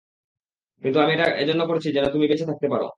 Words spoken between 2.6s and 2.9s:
পারো।